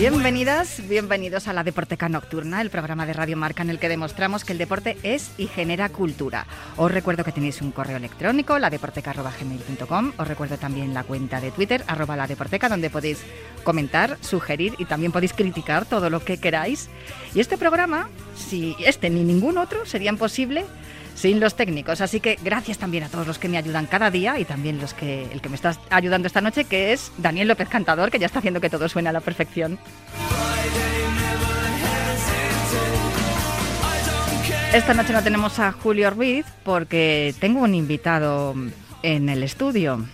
[0.00, 4.46] Bienvenidas, bienvenidos a la Deporteca Nocturna, el programa de Radio Marca en el que demostramos
[4.46, 6.46] que el deporte es y genera cultura.
[6.78, 10.12] Os recuerdo que tenéis un correo electrónico, ladeporteca.gmail.com.
[10.16, 12.16] Os recuerdo también la cuenta de Twitter, arroba
[12.70, 13.18] donde podéis
[13.62, 16.88] comentar, sugerir y también podéis criticar todo lo que queráis.
[17.34, 20.64] Y este programa, si este ni ningún otro, serían posible
[21.14, 22.00] sin los técnicos.
[22.00, 24.94] Así que gracias también a todos los que me ayudan cada día y también los
[24.94, 28.26] que el que me está ayudando esta noche, que es Daniel López Cantador, que ya
[28.26, 29.78] está haciendo que todo suene a la perfección.
[34.72, 38.54] Esta noche no tenemos a Julio Ruiz porque tengo un invitado
[39.02, 40.06] en el estudio.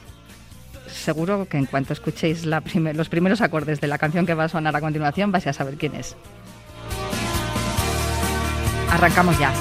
[0.86, 4.74] Seguro que en cuanto escuchéis los primeros acordes de la canción que va a sonar
[4.74, 6.16] a continuación vais a saber quién es.
[8.90, 9.52] Arrancamos ya.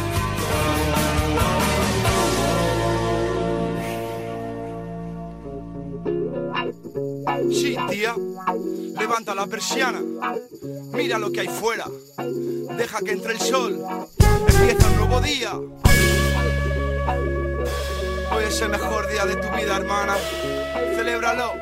[7.90, 8.16] Tía,
[8.98, 10.02] levanta la persiana,
[10.94, 11.86] mira lo que hay fuera,
[12.78, 13.84] deja que entre el sol,
[14.48, 15.54] empieza un nuevo día.
[18.32, 20.16] Hoy es el mejor día de tu vida, hermana,
[20.96, 21.54] celébralo,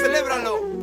[0.00, 0.78] celébralo.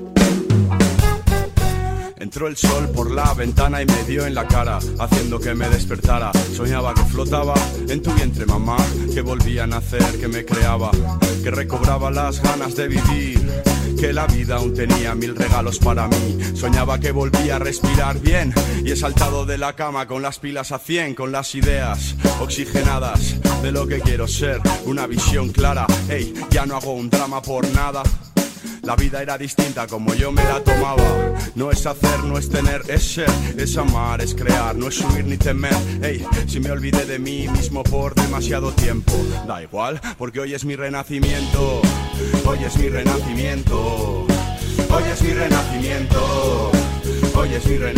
[2.18, 5.70] Entró el sol por la ventana y me dio en la cara, haciendo que me
[5.70, 6.32] despertara.
[6.54, 7.54] Soñaba que flotaba
[7.88, 8.78] en tu vientre, mamá,
[9.14, 10.92] que volvía a nacer, que me creaba,
[11.44, 13.64] que recobraba las ganas de vivir
[13.96, 16.38] que la vida aún tenía mil regalos para mí.
[16.54, 20.72] Soñaba que volvía a respirar bien y he saltado de la cama con las pilas
[20.72, 25.88] a 100, con las ideas oxigenadas de lo que quiero ser, una visión clara.
[26.10, 28.04] Hey, ya no hago un drama por nada.
[28.86, 31.34] La vida era distinta como yo me la tomaba.
[31.56, 35.26] No es hacer, no es tener, es ser, es amar, es crear, no es subir
[35.26, 35.76] ni temer.
[36.04, 39.12] Hey, si me olvidé de mí mismo por demasiado tiempo,
[39.48, 41.82] da igual, porque hoy es mi renacimiento.
[42.46, 44.28] Hoy es mi renacimiento.
[44.92, 46.85] Hoy es mi renacimiento.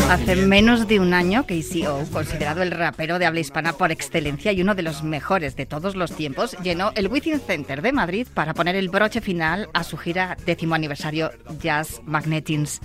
[0.09, 4.51] Hace menos de un año que KCO, considerado el rapero de habla hispana por excelencia
[4.51, 8.27] y uno de los mejores de todos los tiempos, llenó el Within Center de Madrid
[8.33, 11.29] para poner el broche final a su gira décimo aniversario
[11.61, 12.81] Jazz Magnetins.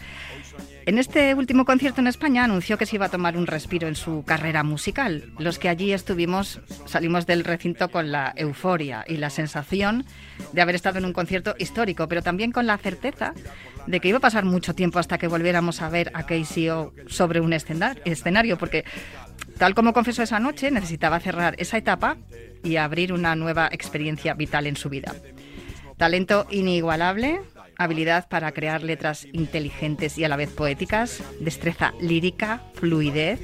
[0.85, 3.95] En este último concierto en España anunció que se iba a tomar un respiro en
[3.95, 5.33] su carrera musical.
[5.39, 10.05] Los que allí estuvimos salimos del recinto con la euforia y la sensación
[10.53, 13.33] de haber estado en un concierto histórico, pero también con la certeza
[13.87, 17.41] de que iba a pasar mucho tiempo hasta que volviéramos a ver a KCO sobre
[17.41, 18.85] un escenario, porque
[19.59, 22.17] tal como confesó esa noche, necesitaba cerrar esa etapa
[22.65, 25.15] y abrir una nueva experiencia vital en su vida.
[25.97, 27.41] Talento inigualable,
[27.85, 33.41] habilidad para crear letras inteligentes y a la vez poéticas, destreza lírica, fluidez,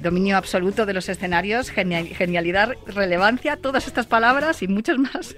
[0.00, 5.36] dominio absoluto de los escenarios, genialidad, relevancia, todas estas palabras y muchas más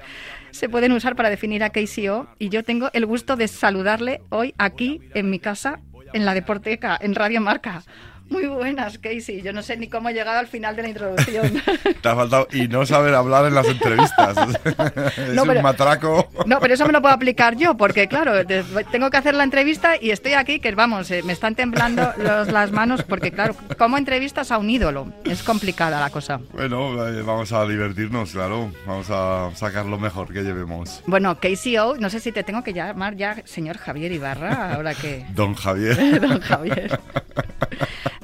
[0.51, 4.55] se pueden usar para definir a KCO y yo tengo el gusto de saludarle hoy
[4.59, 5.81] aquí en mi casa,
[6.13, 7.83] en la Deporteca, en Radio Marca.
[8.31, 9.43] Muy buenas, Casey.
[9.43, 11.63] Yo no sé ni cómo he llegado al final de la introducción.
[12.03, 12.49] Te ha faltado.
[12.53, 14.37] Y no saber hablar en las entrevistas.
[15.17, 16.29] es no, un matraco.
[16.47, 18.47] No, pero eso me lo puedo aplicar yo, porque claro,
[18.91, 22.71] tengo que hacer la entrevista y estoy aquí, que vamos, eh, me están temblando las
[22.71, 25.13] manos, porque claro, ¿cómo entrevistas a un ídolo?
[25.25, 26.41] Es complicada la cosa.
[26.53, 28.71] Bueno, eh, vamos a divertirnos, claro.
[28.87, 31.03] Vamos a sacar lo mejor que llevemos.
[31.07, 35.25] Bueno, KCO, no sé si te tengo que llamar ya señor Javier Ibarra, ahora que.
[35.31, 36.21] Don Javier.
[36.29, 37.01] Don Javier.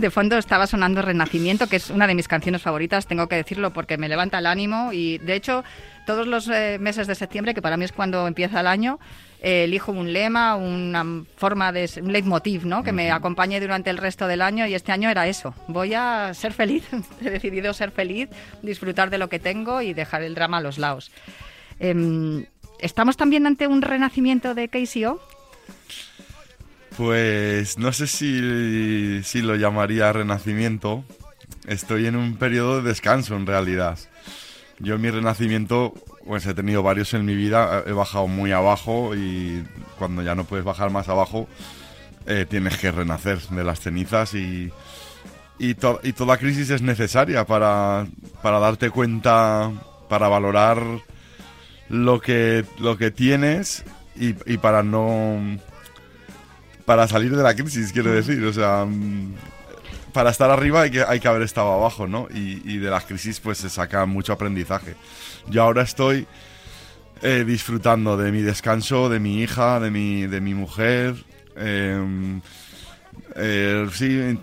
[0.05, 3.73] De fondo estaba sonando Renacimiento, que es una de mis canciones favoritas, tengo que decirlo
[3.73, 5.65] porque me levanta el ánimo y de hecho
[6.05, 8.99] todos los eh, meses de septiembre, que para mí es cuando empieza el año,
[9.41, 12.83] eh, elijo un lema, una forma de un leitmotiv, ¿no?
[12.83, 15.55] Que me acompañe durante el resto del año y este año era eso.
[15.69, 16.85] Voy a ser feliz,
[17.23, 18.29] he decidido ser feliz,
[18.61, 21.13] disfrutar de lo que tengo y dejar el drama a los lados.
[21.81, 22.45] Em,
[22.79, 25.19] ¿Estamos también ante un renacimiento de KCO?
[26.97, 31.05] Pues no sé si, si lo llamaría renacimiento.
[31.67, 33.99] Estoy en un periodo de descanso en realidad.
[34.79, 35.95] Yo mi renacimiento,
[36.25, 39.65] pues he tenido varios en mi vida, he bajado muy abajo y
[39.99, 41.49] cuando ya no puedes bajar más abajo,
[42.27, 44.71] eh, tienes que renacer de las cenizas y,
[45.59, 48.07] y, toda crisis es necesaria para,
[48.43, 49.73] para, darte cuenta,
[50.09, 50.83] para valorar
[51.89, 53.85] lo que, lo que tienes
[54.17, 55.59] y para no
[56.85, 58.45] para salir de la crisis, quiero decir.
[58.45, 59.35] O sea, mm,
[60.13, 62.29] para estar arriba hay que, hay que haber estado abajo, ¿no?
[62.33, 64.95] Y, de las crisis pues se saca mucho aprendizaje.
[65.49, 66.27] Yo ahora estoy
[67.23, 71.15] eh, disfrutando de mi descanso, de mi hija, de mi, de mi mujer.
[71.57, 72.41] Em,
[73.37, 74.39] Eh, sí,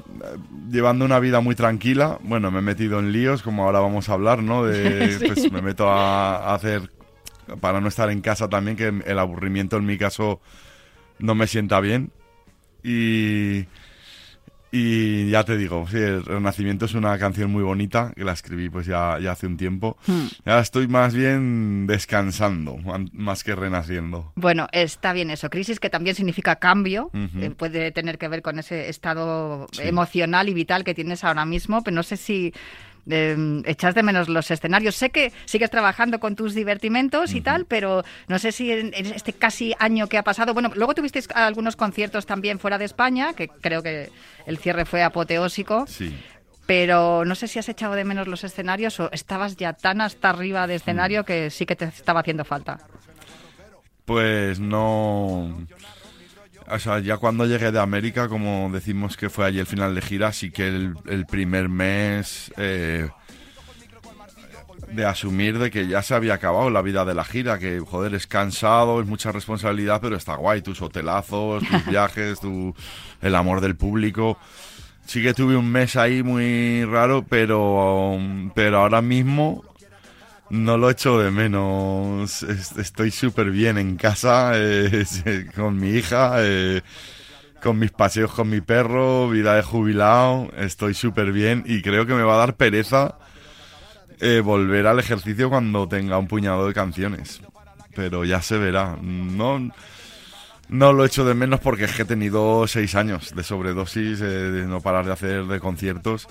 [0.70, 2.20] llevando una vida muy tranquila.
[2.24, 4.66] Bueno, me he metido en líos, como ahora vamos a hablar, ¿no?
[4.66, 6.90] De, Pues me meto a, hacer,
[7.60, 10.42] para no estar en casa también, que el aburrimiento en mi caso
[11.20, 12.12] no me sienta bien.
[12.84, 13.66] Y,
[14.72, 18.70] y ya te digo, sí, el Renacimiento es una canción muy bonita, que la escribí
[18.70, 19.98] pues ya, ya hace un tiempo.
[20.08, 20.28] Hmm.
[20.46, 22.78] Ya estoy más bien descansando,
[23.12, 24.32] más que renaciendo.
[24.36, 25.50] Bueno, está bien eso.
[25.50, 30.54] Crisis que también significa cambio, eh, puede tener que ver con ese estado emocional y
[30.54, 32.54] vital que tienes ahora mismo, pero no sé si
[33.10, 34.96] eh, echas de menos los escenarios.
[34.96, 39.34] Sé que sigues trabajando con tus divertimentos y tal, pero no sé si en, este
[39.34, 43.48] casi año que ha pasado, bueno, luego tuvisteis algunos conciertos también fuera de España, que
[43.48, 44.10] creo que
[44.46, 45.86] el cierre fue apoteósico.
[45.88, 46.16] Sí.
[46.66, 50.30] Pero no sé si has echado de menos los escenarios o estabas ya tan hasta
[50.30, 51.26] arriba de escenario mm.
[51.26, 52.80] que sí que te estaba haciendo falta.
[54.06, 55.66] Pues no
[56.72, 60.02] o sea, ya cuando llegué de América, como decimos que fue allí el final de
[60.02, 63.10] gira, sí que el, primer mes eh,
[64.92, 68.16] de asumir de que ya se había acabado la vida de la gira, que joder,
[68.16, 72.74] es cansado, es mucha responsabilidad, pero está guay, tus hotelazos, tus viajes, tu,
[73.22, 74.38] el amor del público.
[75.06, 78.18] Sí que tuve un mes ahí muy raro, pero,
[78.54, 79.64] pero ahora mismo
[80.52, 82.44] no lo echo de menos.
[82.44, 85.06] Estoy súper bien en casa, eh,
[85.56, 86.82] con mi hija, eh,
[87.64, 90.52] con mis paseos con mi perro, vida de jubilado.
[90.58, 93.18] Estoy súper bien y creo que me va a dar pereza
[94.20, 97.42] eh, volver al ejercicio cuando tenga un puñado de canciones.
[97.96, 98.98] Pero ya se verá.
[99.02, 99.72] No,
[100.68, 104.66] no lo echo de menos porque es que he tenido seis años de sobredosis, de
[104.68, 106.28] no parar de hacer de conciertos.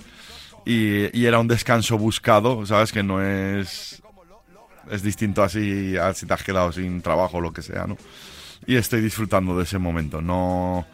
[0.63, 2.91] Y, y, era un descanso buscado, ¿sabes?
[2.91, 4.00] Que no es
[4.89, 7.97] es distinto así a si te has quedado sin trabajo o lo que sea, ¿no?
[8.65, 10.85] Y estoy disfrutando de ese momento, no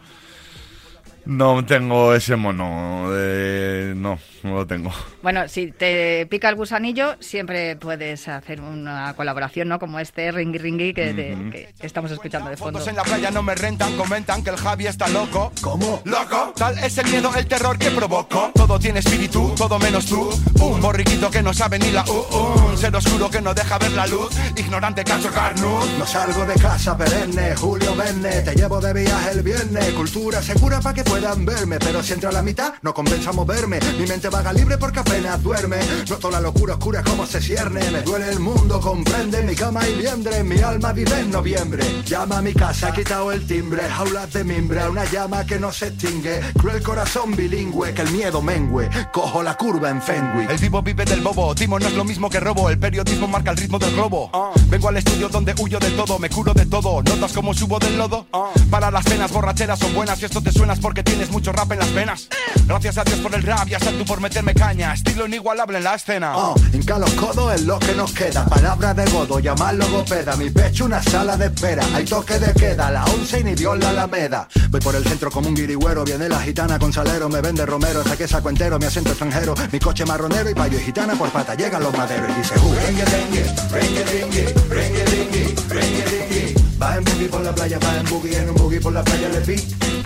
[1.28, 3.92] no tengo ese mono, de...
[3.94, 4.90] no, no lo tengo.
[5.22, 9.78] Bueno, si te pica el gusanillo, siempre puedes hacer una colaboración, ¿no?
[9.78, 12.80] Como este Ringy Ringy que, estamos escuchando de fondo.
[12.88, 15.52] en la playa no me rentan, comentan que el Javi está loco.
[15.60, 16.00] ¿Cómo?
[16.06, 16.54] ¿Loco?
[16.56, 18.50] Tal es el miedo, el terror que provoco.
[18.54, 20.30] Todo tiene espíritu, todo menos tú.
[20.62, 22.68] Un borriquito que no sabe ni la U.
[22.70, 24.30] Un ser oscuro que no deja ver la luz.
[24.56, 25.78] Ignorante cacho carnú.
[25.98, 28.40] No salgo de casa perenne, Julio Verne.
[28.40, 29.92] Te llevo de viaje el viernes.
[29.92, 33.32] Cultura segura para que puedas puedan verme Pero si entro a la mitad, no compensa
[33.32, 33.80] moverme.
[33.98, 35.78] Mi mente vaga libre porque apenas duerme.
[36.08, 37.90] Noto la locura oscura como se cierne.
[37.90, 41.84] Me duele el mundo, comprende Mi cama y liendre, mi alma vive en noviembre.
[42.04, 43.82] Llama a mi casa, ha quitado el timbre.
[43.88, 46.40] Jaulas de mimbre, una llama que no se extingue.
[46.58, 48.88] Cruel corazón bilingüe, que el miedo mengue.
[49.12, 52.30] Cojo la curva en Fenwick El vivo vive del bobo, timo no es lo mismo
[52.30, 52.70] que robo.
[52.70, 54.30] El periodismo marca el ritmo del robo.
[54.68, 57.02] Vengo al estudio donde huyo de todo, me curo de todo.
[57.02, 58.26] Notas como subo del lodo.
[58.70, 61.78] Para las penas borracheras son buenas y esto te suenas porque tienes mucho rap en
[61.78, 62.28] las venas.
[62.66, 64.92] Gracias a Dios por el rap y a Santu por meterme caña.
[64.92, 66.36] Estilo inigualable en la escena.
[66.36, 68.44] Oh, hinca los codos es lo que nos queda.
[68.46, 70.36] Palabra de godo, llamar logopeda.
[70.36, 71.84] Mi pecho una sala de espera.
[71.94, 74.48] Hay toque de queda, la once y ni Dios la alameda.
[74.70, 76.04] Voy por el centro como un guirigüero.
[76.04, 78.04] Viene la gitana con salero, me vende romero.
[78.04, 79.54] Saqué saco entero, mi acento extranjero.
[79.72, 81.54] Mi coche marronero y payo y gitana por pata.
[81.54, 82.74] Llegan los maderos y dice, uh.
[82.74, 86.54] Rengue, rengue, rengue, rengue, rengue, rengue, rengue.
[86.80, 89.28] Va en boogie por la playa, va en boogie, en un boogie por la playa
[89.30, 89.97] le vi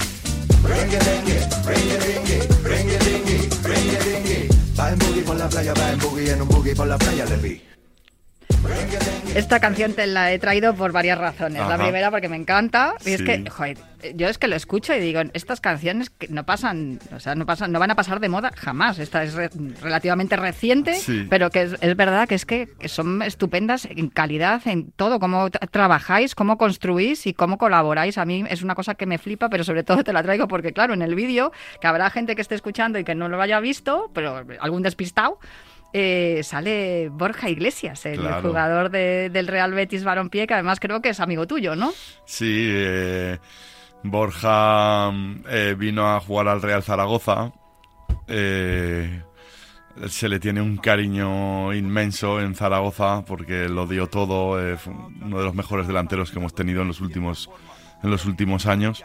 [4.79, 7.25] Va en boogie por la playa, va en boogie, en un boogie por la playa
[7.27, 7.61] le vi.
[9.35, 11.67] Esta canción te la he traído por varias razones.
[11.67, 13.79] La primera porque me encanta y es que, joder,
[14.15, 17.47] yo es que lo escucho y digo, estas canciones que no pasan, o sea, no
[17.47, 18.99] pasan, no van a pasar de moda jamás.
[18.99, 19.35] Esta es
[19.81, 20.99] relativamente reciente,
[21.31, 26.35] pero que es, verdad que es que, son estupendas en calidad, en todo, cómo trabajáis,
[26.35, 28.19] cómo construís y cómo colaboráis.
[28.19, 30.73] A mí es una cosa que me flipa, pero sobre todo te la traigo porque,
[30.73, 33.61] claro, en el vídeo, que habrá gente que esté escuchando y que no lo haya
[33.61, 35.39] visto, pero algún despistado
[35.95, 41.21] eh, sale Borja Iglesias, el jugador del Real Betis Balompié, que además creo que es
[41.21, 41.93] amigo tuyo, ¿no?
[42.25, 43.39] Sí, eh,
[44.03, 45.13] Borja
[45.51, 47.53] eh, vino a jugar al Real Zaragoza.
[48.27, 54.59] se le tiene un cariño inmenso en Zaragoza porque lo dio todo,
[55.21, 57.51] uno de los mejores delanteros que hemos tenido en los últimos,
[58.03, 59.05] en los últimos años.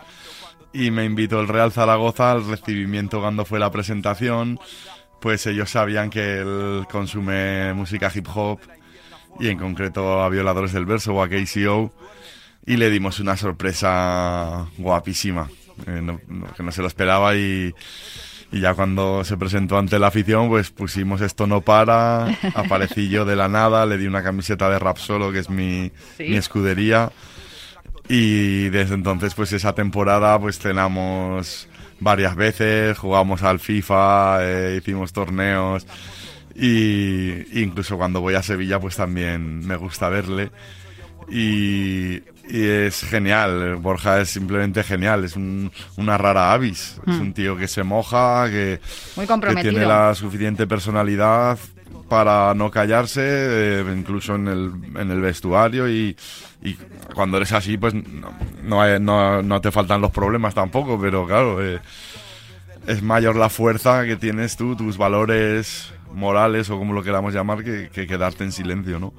[0.72, 4.58] Y me invitó el Real Zaragoza al recibimiento cuando fue la presentación
[5.19, 8.59] pues ellos sabían que él consume música hip hop
[9.39, 11.91] y en concreto a Violadores del Verso o a KCO
[12.65, 15.50] y le dimos una sorpresa guapísima,
[15.86, 16.17] eh,
[16.55, 17.74] que no se lo esperaba y,
[18.51, 23.36] ya cuando se presentó ante la afición pues pusimos esto no para, aparecí yo de
[23.36, 27.12] la nada, le di una camiseta de rap solo que es mi, mi escudería.
[28.09, 31.67] Y desde entonces pues esa temporada pues cenamos
[31.99, 35.85] varias veces, jugamos al FIFA, eh, hicimos torneos
[36.55, 40.51] y incluso cuando voy a Sevilla pues también me gusta verle.
[41.29, 47.67] Y, es genial, Borja es simplemente genial, es una rara avis, es un tío que
[47.67, 48.79] se moja, que,
[49.61, 51.59] tiene la suficiente personalidad
[52.07, 56.15] para no callarse, eh, incluso en el, en el vestuario y,
[57.13, 61.79] cuando eres así pues no, no, no, te faltan los problemas tampoco, pero claro, eh,
[62.87, 67.63] es mayor la fuerza que tienes tú, tus valores morales o como lo queramos llamar,
[67.63, 69.13] que, quedarte en silencio, ¿no?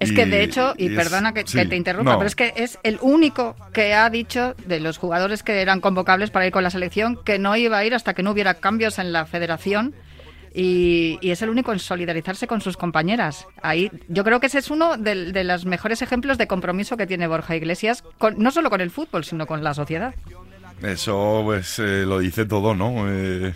[0.00, 3.56] Es que de hecho, y, perdona que, te interrumpa, pero es que es el único
[3.72, 7.38] que ha dicho de los jugadores que eran convocables para ir con la selección que
[7.38, 9.94] no iba a ir hasta que no hubiera cambios en la federación.
[10.56, 13.46] Y, es el único en solidarizarse con sus compañeras.
[13.60, 17.26] Ahí, yo creo que ese es uno de, los mejores ejemplos de compromiso que tiene
[17.26, 18.04] Borja Iglesias,
[18.36, 20.14] no solo con el fútbol, sino con la sociedad.
[20.80, 23.06] Eso pues eh, lo dice todo, ¿no?
[23.08, 23.52] Eh,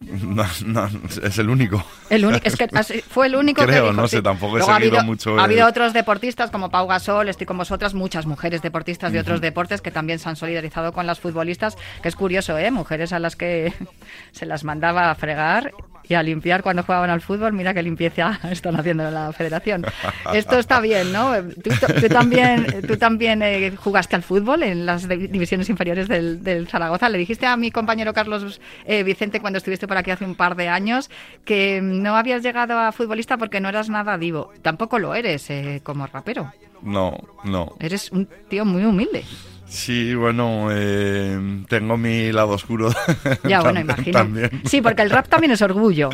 [0.00, 0.90] no, no,
[1.22, 1.82] es el único.
[2.10, 2.68] El es que
[3.08, 5.38] fue el único Creo, que no sé, tampoco he seguido ha habido, mucho.
[5.38, 9.40] Ha habido otros deportistas como Pau Gasol, estoy con vosotras, muchas mujeres deportistas de otros
[9.40, 12.70] deportes que también se han solidarizado con las futbolistas, que es curioso, ¿eh?
[12.70, 13.72] Mujeres a las que
[14.32, 15.72] se las mandaba a fregar
[16.08, 17.52] y a limpiar cuando jugaban al fútbol.
[17.52, 19.84] Mira qué limpieza están haciendo en la federación.
[20.32, 21.32] Esto está bien, ¿no?
[21.62, 27.08] Tú, también, tú también eh, jugaste al fútbol en las divisiones inferiores del, Zaragoza.
[27.08, 30.56] Le dijiste a mi compañero Carlos eh, Vicente cuando estuviste por aquí hace un par
[30.56, 31.10] de años
[31.44, 34.52] que no habías llegado a futbolista porque no eras nada divo.
[34.62, 36.52] Tampoco lo eres eh, como rapero.
[36.82, 37.74] No, no.
[37.80, 39.24] Eres un tío muy humilde.
[39.66, 42.90] Sí, bueno, eh, tengo mi lado oscuro.
[43.44, 44.26] Ya, bueno, imagino.
[44.64, 46.10] Sí, porque el rap también es orgullo.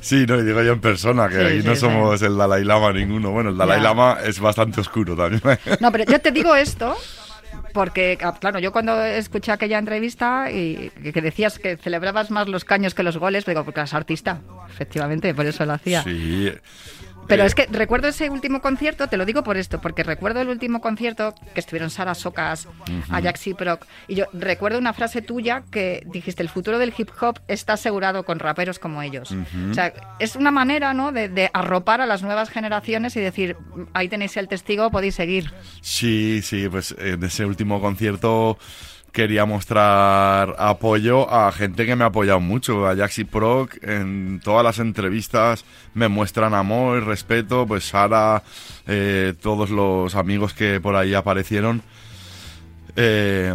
[0.00, 3.30] Sí, no, y digo yo en persona, que ahí no somos el Dalai Lama ninguno.
[3.30, 5.42] Bueno, el Dalai Lama es bastante oscuro también.
[5.80, 6.96] No, pero yo te digo esto
[7.72, 12.64] porque, ah, claro, yo cuando escuché aquella entrevista y que decías que celebrabas más los
[12.64, 16.02] caños que los goles, digo, porque eras artista, efectivamente, por eso lo hacía.
[16.02, 16.52] Sí,
[17.28, 20.48] pero es que recuerdo ese último concierto, te lo digo por esto, porque recuerdo el
[20.48, 22.68] último concierto que estuvieron Sara Socas,
[23.10, 27.10] Ajax y Proc, y yo recuerdo una frase tuya que dijiste, el futuro del hip
[27.20, 29.34] hop está asegurado con raperos como ellos.
[29.70, 33.56] O sea, es una manera, ¿no?, de, arropar a las nuevas generaciones y decir,
[33.92, 35.52] ahí tenéis el testigo, podéis seguir.
[35.80, 38.58] Sí, sí, pues en ese último concierto
[39.12, 44.64] quería mostrar apoyo a gente que me ha apoyado mucho, a Jaxi Proc, en todas
[44.64, 48.42] las entrevistas me muestran amor y respeto, pues Sara,
[48.86, 51.82] eh, todos los amigos que por ahí aparecieron.
[53.00, 53.54] Eh,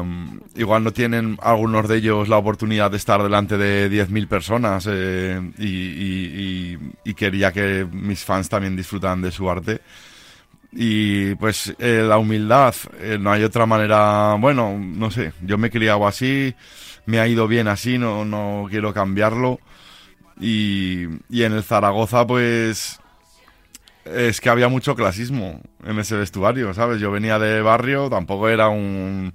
[0.55, 5.51] igual no tienen algunos de ellos la oportunidad de estar delante de 10.000 personas eh,
[5.57, 9.81] y, quería que mis fans también disfrutaran de su arte.
[10.75, 15.67] Y pues eh, la humildad, eh, no hay otra manera, bueno, no sé, yo me
[15.67, 16.55] he criado así,
[17.05, 19.59] me ha ido bien así, no, no quiero cambiarlo.
[20.39, 22.99] Y, y en el Zaragoza pues
[24.03, 26.99] es que había mucho clasismo en ese vestuario, ¿sabes?
[26.99, 29.31] Yo venía de barrio, tampoco era un,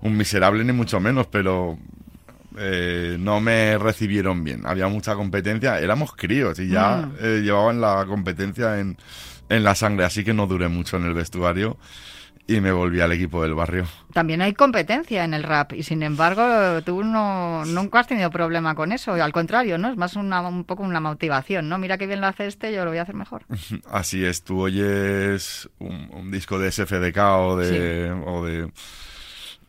[0.00, 1.78] un miserable ni mucho menos, pero
[2.58, 4.62] eh, no me recibieron bien.
[4.66, 7.42] Había mucha competencia, éramos críos y ya mm.
[7.42, 8.98] llevaban la competencia en
[9.52, 11.76] en la sangre, así que no duré mucho en el vestuario
[12.46, 13.86] y me volví al equipo del barrio.
[14.12, 18.74] También hay competencia en el rap y sin embargo tú no, nunca has tenido problema
[18.74, 19.90] con eso, al contrario, ¿no?
[19.90, 21.78] Es más un poco una motivación, ¿no?
[21.78, 23.44] Mira qué bien lo hace este, yo lo voy a hacer mejor.
[23.90, 28.70] Así es, tú oyes un, disco de SFDK o de, o de...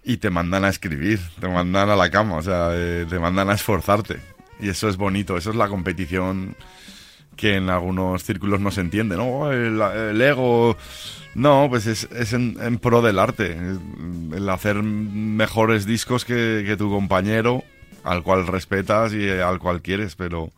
[0.04, 3.50] y te mandan a escribir, te mandan a la cama, o sea, eh, te mandan
[3.50, 4.20] a esforzarte.
[4.60, 6.56] Y eso es bonito, eso es la competición
[7.36, 9.52] que en algunos círculos no se entiende, ¿no?
[9.52, 10.78] El, ego...
[11.36, 17.64] No, pues es, es en, pro del arte, el hacer mejores discos que, tu compañero,
[18.04, 20.52] al cual respetas y al cual quieres, pero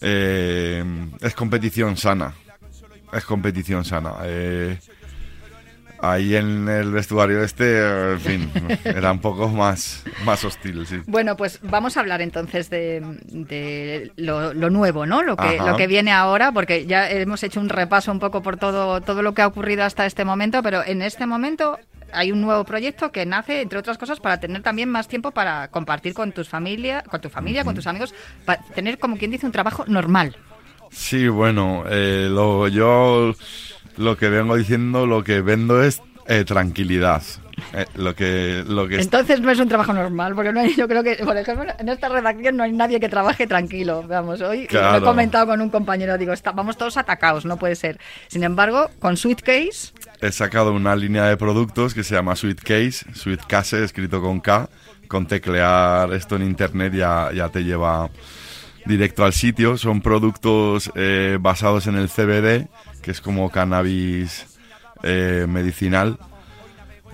[0.00, 0.84] eh,
[1.20, 2.32] es competición sana,
[3.12, 4.12] es competición sana.
[4.22, 4.78] Eh,
[6.02, 7.78] ahí en el vestuario este,
[8.12, 8.50] en fin,
[8.84, 11.00] era un poco más, más hostil, sí.
[11.06, 15.22] Bueno, pues vamos a hablar entonces de, lo, nuevo, ¿no?
[15.22, 18.56] Lo que, lo que viene ahora, porque ya hemos hecho un repaso un poco por
[18.56, 21.78] todo, todo lo que ha ocurrido hasta este momento, pero en este momento
[22.12, 25.68] hay un nuevo proyecto que nace, entre otras cosas, para tener también más tiempo para
[25.68, 28.12] compartir con tus familia, con tu familia, con tus amigos,
[28.44, 30.36] para tener, como quien dice, un trabajo normal.
[30.90, 33.34] Sí, bueno, eh, lo, yo
[33.96, 37.22] lo que vengo diciendo, lo que vendo es eh, tranquilidad.
[37.74, 40.88] Eh, lo que, lo que Entonces no es un trabajo normal, porque no hay, yo
[40.88, 44.04] creo que, por ejemplo, en esta redacción no hay nadie que trabaje tranquilo.
[44.08, 47.76] Vamos, hoy lo he comentado con un compañero, digo, está, vamos todos atacados, no puede
[47.76, 47.98] ser.
[48.28, 49.92] Sin embargo, con Sweetcase...
[50.20, 54.68] He sacado una línea de productos que se llama Sweetcase, Sweetcase, escrito con K.
[55.08, 58.08] Con teclear esto en internet ya, ya te lleva
[58.86, 59.76] directo al sitio.
[59.78, 62.68] Son productos eh, basados en el CBD,
[63.02, 64.46] que es como cannabis
[65.02, 66.18] eh, medicinal.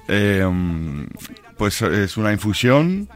[0.09, 1.07] Em,
[1.57, 3.09] pues es una infusión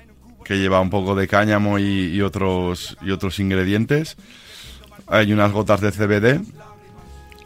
[0.45, 4.17] que lleva un poco de cáñamo y, otros, y otros ingredientes.
[5.07, 6.41] Hay unas gotas de CBD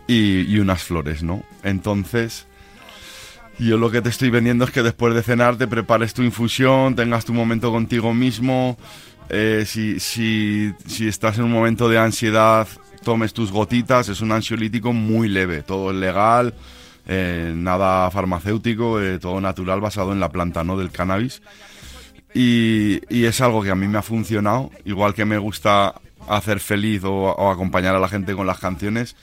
[0.07, 1.43] y, y, unas flores, ¿no?
[1.63, 2.47] Entonces,
[3.59, 6.95] yo lo que te estoy vendiendo es que después de cenar te prepares tu infusión,
[6.95, 8.77] tengas tu momento contigo mismo,
[9.29, 12.67] eh, si, si, si estás en un momento de ansiedad,
[13.03, 16.55] tomes tus gotitas, es un ansiolítico muy leve, todo es legal,
[17.07, 20.77] eh, nada farmacéutico, eh, todo natural basado en la planta ¿no?
[20.77, 21.43] del cannabis.
[22.35, 25.95] Y, y, es algo que a mí me ha funcionado, igual que me gusta
[26.29, 29.17] hacer feliz o acompañar a la gente con las canciones,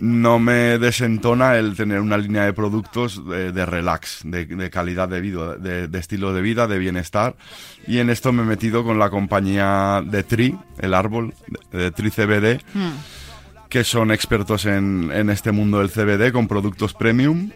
[0.00, 5.56] no me desentona el tener una línea de productos de, relax, de, calidad de vida,
[5.56, 7.36] de, estilo de vida, de bienestar.
[7.86, 11.34] Y en esto me he metido con la compañía de Tri, el árbol,
[11.70, 13.68] de, Tri CBD, hmm.
[13.68, 17.50] que son expertos en, en este mundo del CBD con productos premium.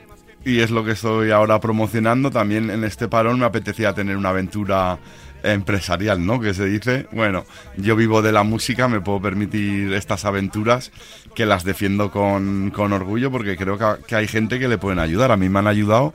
[0.45, 2.31] Y es lo que estoy ahora promocionando.
[2.31, 4.99] También en este parón me apetecía tener una aventura
[5.43, 6.41] empresarial, ¿no?
[6.41, 7.45] Que se dice, bueno,
[7.77, 10.91] yo vivo de la música, me puedo permitir estas aventuras
[11.35, 14.99] que las defiendo con, con orgullo porque creo que, que, hay gente que le pueden
[14.99, 15.31] ayudar.
[15.31, 16.15] A mí me han ayudado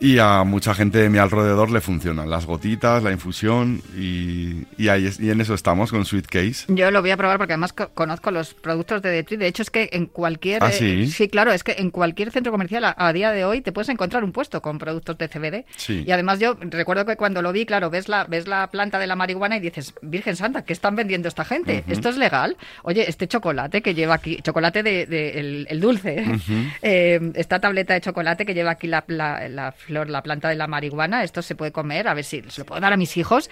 [0.00, 4.88] y a mucha gente de mi alrededor le funcionan las gotitas, la infusión y, y,
[4.88, 6.64] ahí y en eso estamos con Sweet Case.
[6.68, 9.36] Yo lo voy a probar porque además conozco los productos de Detri.
[9.36, 10.62] De hecho es que en cualquier...
[10.62, 11.06] ¿Ah, sí?
[11.08, 14.24] sí, claro, es que en cualquier centro comercial a, día de hoy te puedes encontrar
[14.24, 15.64] un puesto con productos de CBD.
[15.76, 16.04] Sí.
[16.06, 19.06] Y además yo recuerdo que cuando lo vi, claro, ves la, ves la planta de
[19.06, 21.84] la marihuana y dices, Virgen Santa, ¿qué están vendiendo esta gente?
[21.88, 22.56] ¿Esto es legal?
[22.82, 26.24] Oye, este chocolate que lleva aquí, chocolate de, el, dulce,
[26.82, 30.66] eh, esta tableta de chocolate que lleva aquí la, la, la la planta de la
[30.66, 33.50] marihuana, esto se puede comer, a ver si se lo puedo dar a mis hijos.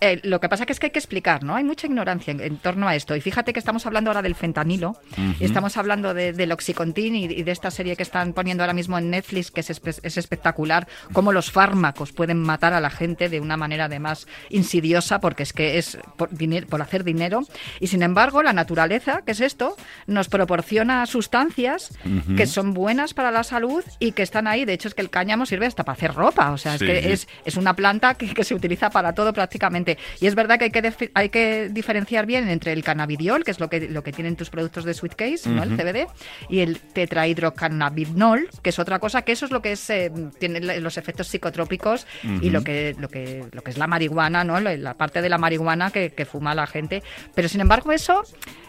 [0.00, 1.56] Eh, lo que pasa que es que hay que explicar, ¿no?
[1.56, 3.16] Hay mucha ignorancia en, torno a esto.
[3.16, 4.96] Y fíjate que estamos hablando ahora del fentanilo,
[5.40, 9.10] y estamos hablando del oxicontin y, de esta serie que están poniendo ahora mismo en
[9.10, 13.56] Netflix, que es, es, espectacular, cómo los fármacos pueden matar a la gente de una
[13.56, 16.30] manera además insidiosa, porque es que es por,
[16.68, 17.42] por hacer dinero.
[17.80, 21.92] Y sin embargo, la naturaleza, que es esto, nos proporciona sustancias
[22.36, 24.64] que son buenas para la salud y que están ahí.
[24.64, 26.50] De hecho, es que el cáñamo sirve hasta para hacer ropa.
[26.52, 29.87] O sea, es que es, es una planta que, que se utiliza para todo prácticamente
[30.20, 33.60] y es verdad que hay que, hay que diferenciar bien entre el cannabidiol, que es
[33.60, 35.62] lo que, lo que tienen tus productos de Sweet Case, ¿no?
[35.62, 36.06] el CBD,
[36.48, 40.60] y el tetrahidrocannabinol, que es otra cosa, que eso es lo que es, eh, tiene
[40.80, 42.06] los efectos psicotrópicos
[42.42, 44.60] y lo que, lo, que, lo que es la marihuana, ¿no?
[44.60, 47.02] la parte de la marihuana que, fuma la gente.
[47.34, 48.22] Pero sin embargo, eso...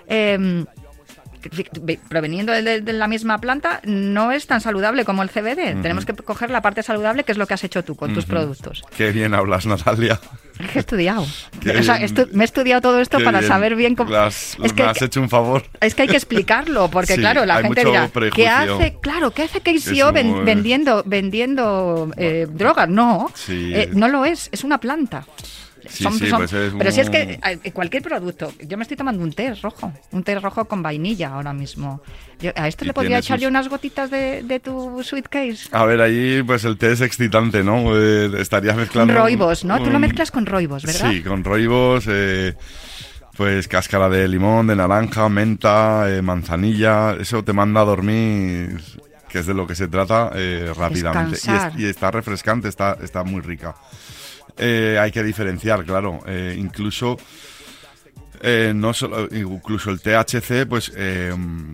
[0.07, 0.65] Em,
[2.09, 5.81] proveniendo de, la misma planta, no es tan saludable como el CBD.
[5.81, 8.25] Tenemos que coger la parte saludable, que es lo que has hecho tú con tus
[8.25, 8.83] productos.
[8.95, 10.19] Qué bien hablas, Natalia.
[10.59, 11.25] He estudiado.
[12.33, 14.13] me he estudiado todo esto para saber bien cómo.
[14.27, 15.63] es que, me has hecho un favor.
[15.81, 18.97] Es que hay que explicarlo, porque claro, la gente dirá, ¿qué hace?
[19.01, 22.89] Claro, ¿qué hace KCO vendiendo, vendiendo eh, drogas?
[22.89, 25.25] No, eh, no lo es, es una planta.
[25.87, 29.31] Sí, sí, pues pero si es que eh, cualquier producto, yo me estoy tomando un
[29.31, 32.01] té rojo, un té rojo con vainilla ahora mismo.
[32.55, 35.69] ¿A esto le podría echar yo unas gotitas de, tu sweet case?
[35.71, 37.97] A ver, ahí pues el té es excitante, ¿no?
[37.97, 39.13] Eh, estarías mezclando...
[39.13, 39.81] Roibos, ¿no?
[39.81, 41.11] Tú lo mezclas con roibos, ¿verdad?
[41.11, 42.55] Sí, con roibos, eh,
[43.35, 48.79] pues cáscara de limón, de naranja, menta, manzanilla, eso te manda a dormir
[49.29, 50.31] que es de lo que se trata
[50.75, 51.37] rápidamente.
[51.77, 53.75] Y, y, está refrescante, está, está muy rica.
[54.59, 56.19] Eh, hay que diferenciar, claro.
[56.27, 57.17] Eh, incluso
[58.41, 60.91] eh, no solo, incluso el THC, pues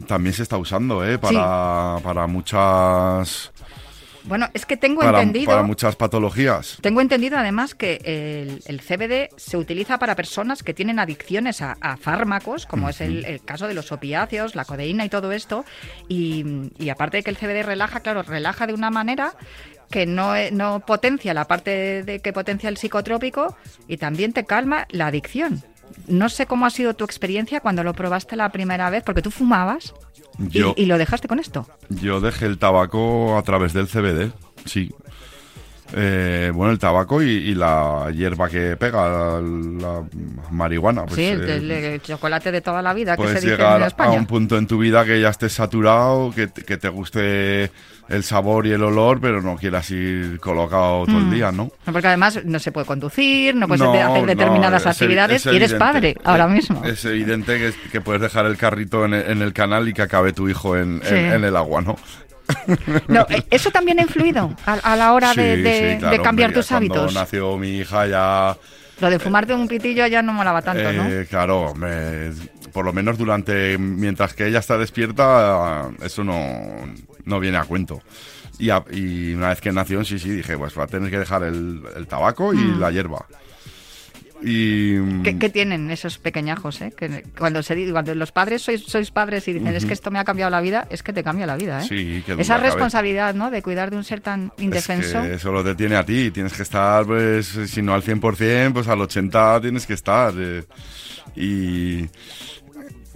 [0.08, 3.52] también se está usando, Para, para muchas.
[4.24, 5.52] Bueno, es que tengo entendido.
[5.52, 6.80] Para muchas patologías.
[6.82, 12.66] Tengo entendido además que el, CBD se utiliza para personas que tienen adicciones a, fármacos,
[12.66, 15.64] como es el, caso de los opiáceos, la codeína y todo esto.
[16.08, 19.34] Y, y, aparte de que el CBD relaja, claro, relaja de una manera
[19.90, 23.56] que no, no potencia la parte de que potencia el psicotrópico
[23.88, 25.64] y también te calma la adicción.
[26.08, 29.32] No sé cómo ha sido tu experiencia cuando lo probaste la primera vez, porque tú
[29.32, 29.94] fumabas
[30.52, 31.68] y, lo dejaste con esto.
[31.90, 34.32] Yo dejé el tabaco a través del CBD,
[34.66, 34.94] sí.
[35.94, 40.04] Eh, bueno, el tabaco y, la hierba que pega, la
[40.52, 41.06] marihuana.
[41.06, 44.10] Pues, sí, el, chocolate de toda la vida que se dice en España.
[44.10, 47.72] a un punto en tu vida que ya estés saturado, que, que te guste
[48.10, 51.32] el sabor y el olor, pero no quieras ir colocado todo el mm.
[51.32, 51.72] día, ¿no?
[51.86, 56.48] Porque además no se puede conducir, no puedes hacer determinadas actividades y eres padre ahora
[56.48, 56.84] mismo.
[56.86, 60.78] Es evidente que, puedes dejar el carrito en el, canal y que acabe tu hijo
[60.78, 61.96] en, el agua, ¿no?
[63.08, 66.98] no, eh, ¿Eso también ha influido a, la hora de, cambiar tus hábitos?
[66.98, 68.58] Cuando nació mi hija ya...
[69.00, 71.06] Lo de fumarte un pitillo ya no molaba tanto, ¿no?
[71.06, 71.74] Eh, claro,
[72.72, 73.78] por lo menos durante...
[73.78, 76.40] Mientras que ella está despierta, eso no,
[77.26, 78.02] no viene a cuento.
[78.58, 82.08] Y, una vez que nació, sí, sí, dije, pues va a tener que dejar el,
[82.08, 82.80] tabaco y mm.
[82.80, 83.26] la hierba.
[84.42, 85.22] Y...
[85.24, 86.82] ¿Qué, tienen esos pequeñajos?
[86.82, 86.94] Eh?
[86.96, 90.20] Que cuando, se, cuando los padres sois, sois padres y dicen, es que esto me
[90.20, 91.82] ha cambiado la vida, es que te cambia la vida.
[91.82, 91.88] ¿eh?
[91.88, 93.50] Sí, Esa responsabilidad ¿no?
[93.50, 95.22] de cuidar de un ser tan indefenso.
[95.24, 98.74] Es que solo te tiene a ti, tienes que estar, pues, si no al 100%,
[98.74, 100.34] pues al 80% tienes que estar.
[100.38, 100.64] Eh,
[101.36, 102.10] y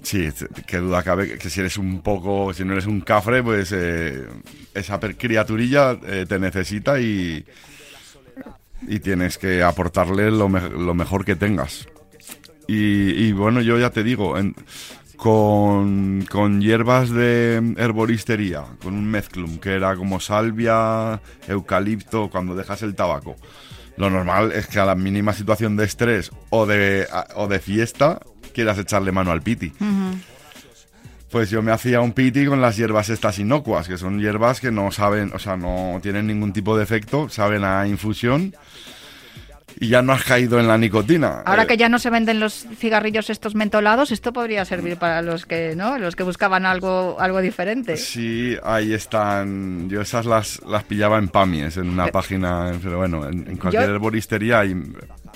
[0.03, 0.29] Sí,
[0.65, 4.25] qué duda cabe que si eres un poco, si no eres un cafre, pues eh,
[4.73, 7.45] esa criaturilla eh, te necesita y,
[8.87, 11.87] y tienes que aportarle lo, mejor que tengas.
[12.67, 14.35] Y, bueno, yo ya te digo,
[15.15, 22.83] con, con, hierbas de herboristería, con un mezclum que era como salvia, eucalipto, cuando dejas
[22.83, 23.35] el tabaco.
[23.97, 28.19] Lo normal es que a la mínima situación de estrés o de, o de fiesta
[28.53, 29.73] quieras echarle mano al piti.
[31.31, 34.71] Pues yo me hacía un piti con las hierbas estas inocuas, que son hierbas que
[34.71, 38.53] no saben, o sea, no tienen ningún tipo de efecto, saben a infusión
[39.79, 41.41] y ya no has caído en la nicotina.
[41.45, 45.21] Ahora que eh, ya no se venden los cigarrillos estos mentolados, esto podría servir para
[45.21, 45.97] los que, ¿no?
[45.97, 47.95] Los que buscaban algo algo diferente.
[47.97, 49.89] Sí, ahí están.
[49.89, 53.89] Yo esas las, las pillaba en Pamies, en una eh, página, pero bueno, en, cualquier
[53.89, 54.75] herboristería hay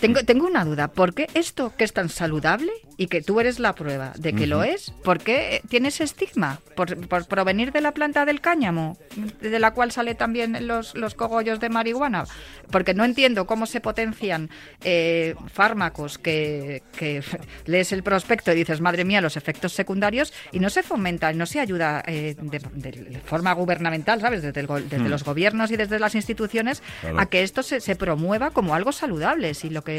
[0.04, 0.90] tengo, tengo una duda.
[0.90, 4.48] ¿Por qué esto que es tan saludable y que tú eres la prueba de que
[4.48, 6.60] lo es, por qué tiene ese estigma?
[6.76, 8.98] ¿Por, provenir de la planta del cáñamo,
[9.40, 12.26] de la cual sale también los, los cogollos de marihuana?
[12.70, 14.50] Porque no entiendo cómo se potencian
[14.84, 16.84] eh, fármacos que,
[17.66, 21.46] lees el prospecto y dices, madre mía, los efectos secundarios, y no se fomenta, no
[21.46, 24.42] se ayuda eh, de, forma gubernamental, ¿sabes?
[24.42, 25.08] Desde, desde hmm.
[25.08, 26.84] los gobiernos y desde las instituciones
[27.18, 29.54] a que esto se, se promueva como algo saludable.
[29.54, 29.93] Si lo que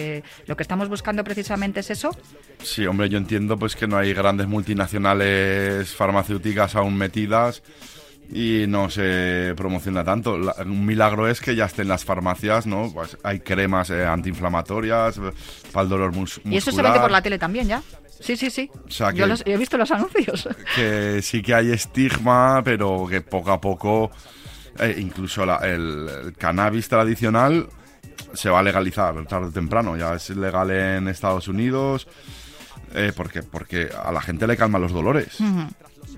[0.47, 2.11] lo que estamos buscando precisamente es eso.
[2.63, 7.63] Sí, hombre, yo entiendo pues que no hay grandes multinacionales farmacéuticas aún metidas
[8.33, 10.35] y no se promociona tanto.
[10.35, 12.91] un milagro es que ya estén las farmacias, ¿no?
[12.93, 15.21] Pues hay cremas eh, antiinflamatorias
[15.73, 16.53] para el dolor muscular.
[16.53, 17.83] Y eso se vende por la tele también, ¿ya?
[18.21, 18.71] Sí, sí, sí.
[19.15, 20.49] Yo he visto los anuncios.
[20.75, 24.11] Que sí que hay estigma, pero que poco a poco,
[24.79, 27.69] eh, incluso el, cannabis tradicional
[28.35, 29.97] se va a legalizar tarde o temprano.
[29.97, 32.07] Ya es legal en Estados Unidos.
[32.95, 35.39] Eh, porque, porque a la gente le calma los dolores.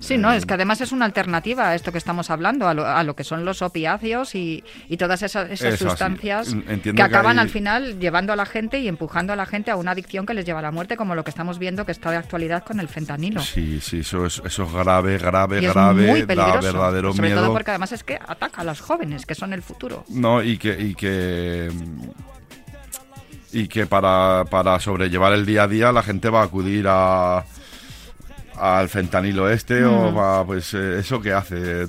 [0.01, 3.17] Sí, no, es que además es una alternativa a esto que estamos hablando, a lo,
[3.17, 4.63] que son los opiáceos y,
[4.99, 9.47] todas esas, sustancias que acaban al final llevando a la gente y empujando a la
[9.47, 11.85] gente a una adicción que les lleva a la muerte, como lo que estamos viendo
[11.85, 13.41] que está de actualidad con el fentanilo.
[13.41, 17.43] Sí, sí, eso es, eso es grave, grave, grave, muy da verdadero sobre miedo.
[17.43, 20.05] todo porque además es que ataca a los jóvenes, que son el futuro.
[20.09, 20.77] No, y que...
[20.81, 21.71] Y que
[23.53, 27.45] y que para, para sobrellevar el día a día la gente va a acudir a,
[28.59, 30.17] al fentanilo este o mm.
[30.17, 31.87] va, pues eh, eso que hace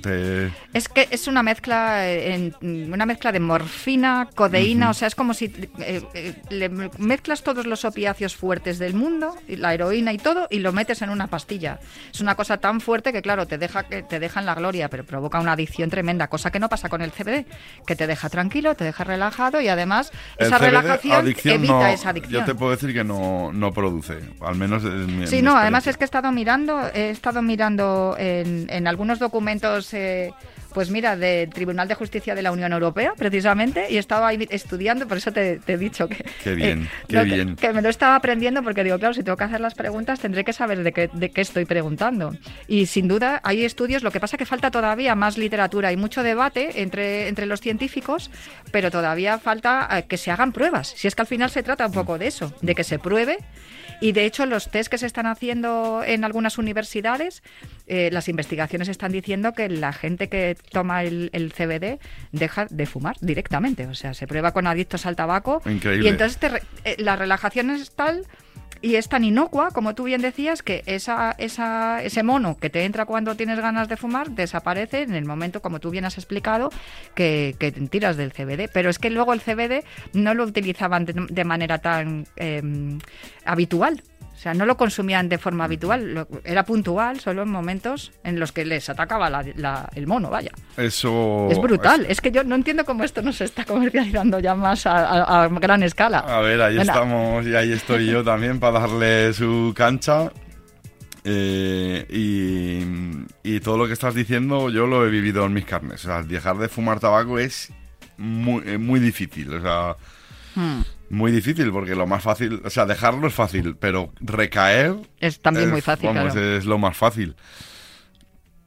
[0.74, 5.34] es que es una mezcla en, una mezcla de morfina codeína o sea es como
[5.34, 5.46] si
[5.80, 10.60] eh, eh, le mezclas todos los opiáceos fuertes del mundo la heroína y todo y
[10.60, 11.80] lo metes en una pastilla.
[12.14, 14.90] Es una cosa tan fuerte que claro te deja que te deja en la gloria
[14.90, 17.46] pero provoca una adicción tremenda cosa que no pasa con el CBD
[17.86, 22.42] que te deja tranquilo te deja relajado y además esa relajación evita esa adicción.
[22.42, 25.88] yo te puedo decir que no, no produce al menos en mi, sí no además
[25.88, 26.57] es que he estado mirando
[26.94, 30.32] he estado mirando en, en algunos documentos eh,
[30.78, 35.08] pues mira, del Tribunal de Justicia de la Unión Europea, precisamente, y estaba ahí estudiando,
[35.08, 36.24] por eso te, he dicho que...
[36.44, 37.56] Qué bien, eh, qué bien.
[37.56, 40.44] Que, me lo estaba aprendiendo porque digo, claro, si tengo que hacer las preguntas tendré
[40.44, 42.36] que saber de qué, de qué estoy preguntando.
[42.68, 45.98] Y sin duda hay estudios, lo que pasa es que falta todavía más literatura y
[45.98, 48.30] mucho debate entre, entre los científicos,
[48.72, 50.94] pero todavía falta eh, que se hagan pruebas.
[50.96, 53.40] Si es que al final se trata un poco de eso, de que se pruebe
[54.00, 57.42] y de hecho, los test que se están haciendo en algunas universidades,
[57.88, 62.00] eh, las investigaciones están diciendo que la gente que toma el, CBD
[62.32, 63.88] deja de fumar directamente.
[63.88, 65.62] O sea, se prueba con adictos al tabaco.
[65.66, 66.06] Increíble.
[66.06, 68.26] Y entonces eh, la relajación es tal
[68.82, 72.84] y es tan inocua, como tú bien decías, que esa, esa, ese mono que te
[72.86, 76.70] entra cuando tienes ganas de fumar desaparece en el momento, como tú bien has explicado,
[77.16, 78.70] que, que te tiras del CBD.
[78.72, 83.00] Pero es que luego el CBD no lo utilizaban de, manera tan em,
[83.46, 84.04] habitual.
[84.48, 88.64] Sea, no lo consumían de forma habitual, era puntual, solo en momentos en los que
[88.64, 89.28] les atacaba
[89.94, 90.52] el mono, vaya.
[90.78, 91.50] Eso...
[91.52, 92.22] Es brutal, es...
[92.22, 96.20] que yo no entiendo cómo esto no se está comercializando ya más a, gran escala.
[96.20, 100.32] A ver, ahí estamos y ahí estoy yo también para darle su cancha.
[101.26, 102.06] Eh,
[103.44, 106.06] y, todo lo que estás diciendo yo lo he vivido en mis carnes.
[106.06, 107.74] O sea, dejar de fumar tabaco es
[108.18, 109.54] muy, muy difícil.
[109.56, 109.98] O sea,
[110.56, 110.82] hmm.
[111.10, 114.96] Muy difícil, porque lo más fácil, o sea, dejarlo es fácil, pero recaer...
[115.20, 117.36] Es también muy fácil, Es lo más fácil.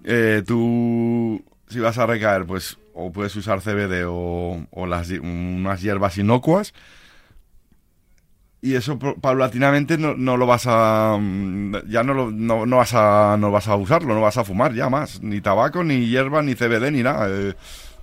[0.04, 6.18] Eh, tú, si vas a recaer, pues o puedes usar CBD o, las, unas hierbas
[6.18, 6.72] inocuas,
[8.62, 11.18] y eso paulatinamente no, no, lo vas a
[11.88, 14.74] ya no, lo, no, no, vas a no vas a usarlo no vas a fumar
[14.74, 17.54] ya más ni tabaco ni hierba ni CBD ni nada eh,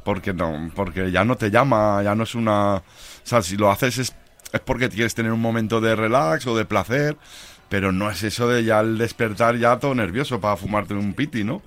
[0.03, 2.83] porque no porque ya no te llama ya no es una o
[3.21, 4.15] sea si lo haces es
[4.53, 7.17] es porque quieres tener un momento de relax o de placer,
[7.69, 11.43] pero no es eso de ya al despertar ya todo nervioso para fumarte un piti,
[11.43, 11.61] ¿no?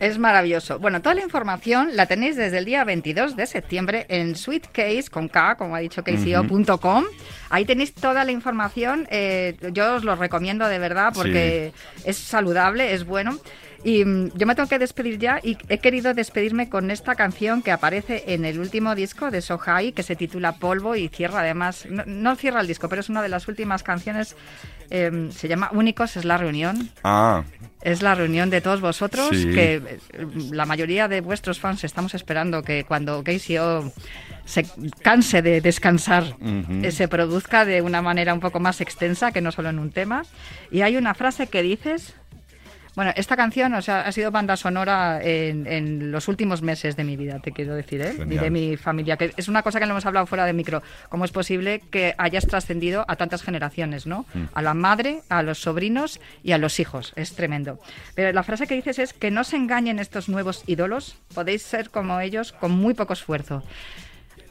[0.00, 0.78] Es maravilloso.
[0.78, 5.28] Bueno, toda la información la tenéis desde el día 22 de septiembre en sweetcase, con
[5.28, 7.04] K, como ha dicho KCO.com.
[7.50, 9.08] Ahí tenéis toda la información.
[9.10, 11.72] Eh, yo os lo recomiendo de verdad porque
[12.04, 13.38] es saludable, es bueno.
[13.84, 17.62] Y mm, yo me tengo que despedir ya y he querido despedirme con esta canción
[17.62, 21.86] que aparece en el último disco de Sohai, que se titula Polvo y cierra además,
[21.88, 24.36] no, cierra el disco, pero es una de las últimas canciones,
[24.90, 26.90] em, se llama Únicos, es la reunión.
[27.04, 27.44] Ah.
[27.80, 29.98] Es la reunión de todos vosotros, que eh,
[30.50, 33.92] la mayoría de vuestros fans estamos esperando que cuando O
[34.44, 34.66] se
[35.02, 36.24] canse de descansar,
[36.82, 39.92] eh, se produzca de una manera un poco más extensa que no solo en un
[39.92, 40.22] tema.
[40.72, 42.14] Y hay una frase que dices
[42.98, 47.16] bueno, esta canción o sea, ha sido banda sonora en, los últimos meses de mi
[47.16, 48.16] vida, te quiero decir, ¿eh?
[48.28, 50.82] y de mi familia, que es una cosa que no hemos hablado fuera de micro.
[51.08, 54.26] ¿Cómo es posible que hayas trascendido a tantas generaciones, ¿no?
[54.34, 54.46] Mm.
[54.52, 57.12] A la madre, a los sobrinos y a los hijos.
[57.14, 57.78] Es tremendo.
[58.16, 61.90] Pero la frase que dices es que no se engañen estos nuevos ídolos, podéis ser
[61.90, 63.62] como ellos con muy poco esfuerzo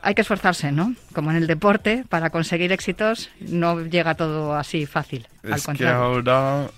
[0.04, 0.94] hay que esforzarse, ¿no?
[1.14, 5.28] Como en el deporte, para conseguir éxitos no llega todo así fácil.
[5.44, 6.70] Es que ahora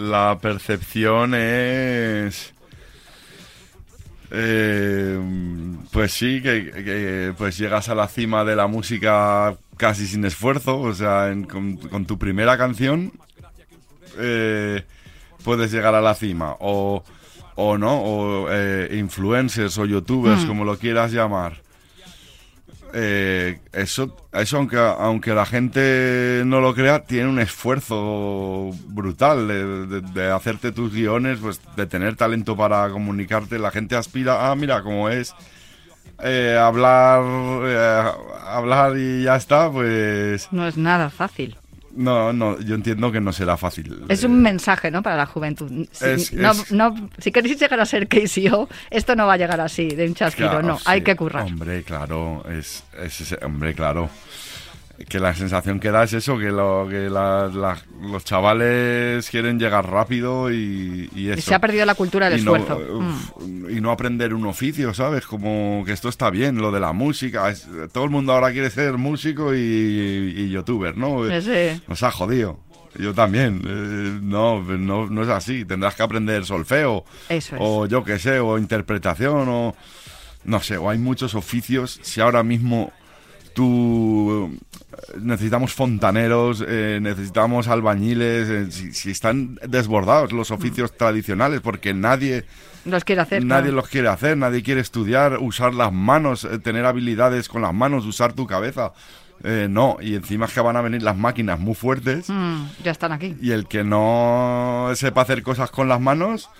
[0.00, 2.54] la percepción es...
[4.32, 5.18] Eh,
[5.90, 10.94] pues sí, que, pues llegas a la cima de la música casi sin esfuerzo, o
[10.94, 13.12] sea, con, tu primera canción
[14.18, 14.84] eh,
[15.42, 17.02] puedes llegar a la cima, o,
[17.56, 20.46] o no, o eh, influencers o youtubers, mm.
[20.46, 21.60] como lo quieras llamar
[22.92, 30.30] eh, eso, eso aunque, aunque la gente no lo crea, tiene un esfuerzo brutal de,
[30.30, 33.58] hacerte tus guiones, pues de tener talento para comunicarte.
[33.58, 35.34] La gente aspira, ah, mira, como es
[36.22, 37.22] eh, hablar,
[37.64, 38.02] eh,
[38.46, 40.48] hablar y ya está, pues...
[40.50, 41.56] No es nada fácil.
[41.94, 44.04] No, no, yo entiendo que no será fácil.
[44.08, 45.02] Es un mensaje, ¿no?
[45.02, 45.86] Para la juventud.
[45.92, 49.88] Si, no, no, si queréis llegar a ser KCO, esto no va a llegar así,
[49.88, 51.44] de un chasquido, no, hay que currar.
[51.44, 54.08] Hombre, claro, es, es, hombre, claro
[55.08, 60.52] que la sensación que da es eso, que, lo, que los chavales quieren llegar rápido
[60.52, 61.42] y, y, eso.
[61.42, 62.78] se ha perdido la cultura del esfuerzo.
[62.78, 63.70] Mm.
[63.70, 65.26] Y no aprender un oficio, ¿sabes?
[65.26, 67.52] Como que esto está bien, lo de la música.
[67.92, 71.24] todo el mundo ahora quiere ser músico y, youtuber, ¿no?
[71.40, 71.80] Sí.
[71.86, 72.60] Nos ha jodido.
[72.98, 73.62] Yo también.
[73.66, 75.64] Eh, no, no, no es así.
[75.64, 77.04] Tendrás que aprender solfeo.
[77.28, 77.60] Eso es.
[77.62, 79.76] O yo qué sé, o interpretación, o...
[80.42, 82.00] No sé, o hay muchos oficios.
[82.02, 82.92] Si ahora mismo
[83.54, 84.58] tú
[85.20, 92.44] necesitamos fontaneros, eh, necesitamos albañiles, eh, si, están desbordados los oficios tradicionales, porque nadie
[92.84, 93.44] los quiere hacer.
[93.44, 97.74] Nadie los quiere hacer, nadie quiere estudiar, usar las manos, eh, tener habilidades con las
[97.74, 98.92] manos, usar tu cabeza.
[99.42, 102.28] no, y encima es que van a venir las máquinas muy fuertes.
[102.28, 103.36] Mm, ya están aquí.
[103.40, 106.50] Y el que no sepa hacer cosas con las manos,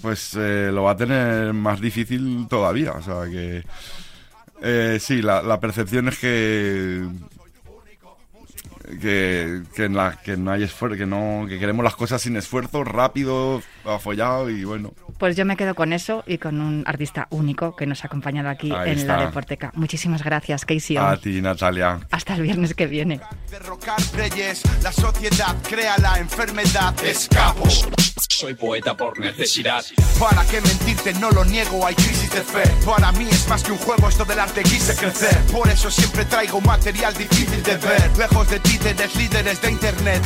[0.00, 2.92] pues lo va a tener más difícil todavía.
[2.92, 5.00] O sea que.
[5.00, 7.04] sí, la, la percepción es que
[9.00, 12.84] que, que, la, que no hay esfuerzo, que no, que queremos las cosas sin esfuerzo,
[12.84, 14.92] rápido, afollado y bueno.
[15.18, 18.48] Pues yo me quedo con eso y con un artista único que nos ha acompañado
[18.48, 19.72] aquí en la Deporteca.
[19.74, 20.96] Muchísimas gracias, Casey.
[20.96, 22.00] A ti, Natalia.
[22.10, 23.20] Hasta el viernes que viene.
[23.50, 26.94] Derrocar reyes, la sociedad crea la enfermedad.
[27.04, 27.68] Escapo.
[28.28, 29.84] Soy poeta por necesidad.
[30.20, 32.62] Para qué mentirte, no lo niego, hay crisis de fe.
[32.86, 35.36] Para mí es más que un juego, esto del arte quise crecer.
[35.50, 38.16] Por eso siempre traigo material difícil de ver.
[38.16, 40.22] Lejos de ti títeres líderes de internet.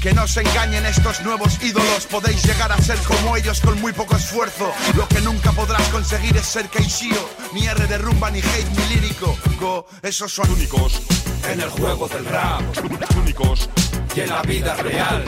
[0.00, 3.92] Que no se engañen estos nuevos ídolos, podéis llegar a ser como ellos con muy
[3.92, 4.72] poco esfuerzo.
[4.96, 8.94] Lo que nunca podrás conseguir es ser Keishio, ni R de rumba, ni hate, ni
[8.94, 9.36] lírico.
[9.58, 11.02] Go, esos son únicos.
[11.50, 12.62] En el juego del rap,
[13.16, 13.68] únicos.
[14.20, 15.24] En la vida real,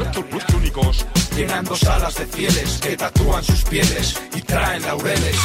[0.54, 1.06] únicos.
[1.34, 5.36] Llenando salas de fieles que tatúan sus pieles y traen laureles.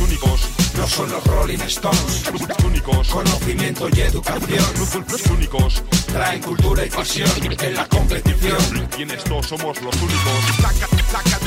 [0.00, 0.40] Únicos.
[0.76, 2.22] No son los Rolling Stones.
[3.10, 4.64] Conocimiento y educación,
[5.32, 5.82] únicos.
[6.12, 7.28] Traen cultura y pasión
[7.60, 8.88] en la competición.
[8.96, 10.38] Y en esto somos los únicos.
[10.60, 11.38] Saca, saca,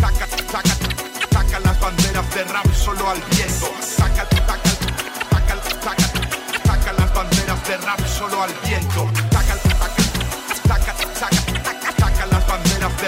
[0.00, 0.76] saca, saca,
[1.32, 3.72] saca las banderas de rap solo al viento.
[3.80, 4.58] Saca, saca,
[5.30, 6.08] saca, saca,
[6.66, 9.10] saca las banderas de rap solo al viento.
[9.32, 9.77] Saca,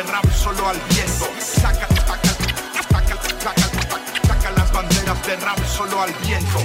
[0.03, 1.27] de rap solo al viento.
[1.39, 2.31] Saca, saca,
[2.91, 3.67] saca, saca,
[4.27, 6.59] saca las banderas de rap solo al viento.